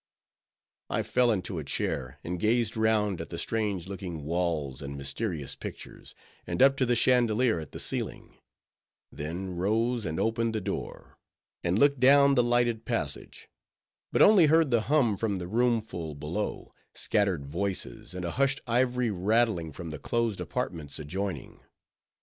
[0.89, 5.53] I fell into a chair, and gazed round at the strange looking walls and mysterious
[5.53, 6.15] pictures,
[6.47, 8.39] and up to the chandelier at the ceiling;
[9.11, 11.19] then rose, and opened the door,
[11.63, 13.47] and looked down the lighted passage;
[14.11, 19.11] but only heard the hum from the roomful below, scattered voices, and a hushed ivory
[19.11, 21.59] rattling from the closed apartments adjoining.